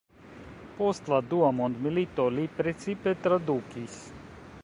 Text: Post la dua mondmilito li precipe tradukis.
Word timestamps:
Post 0.79 1.11
la 1.13 1.19
dua 1.33 1.49
mondmilito 1.57 2.27
li 2.39 2.47
precipe 2.61 3.15
tradukis. 3.27 4.01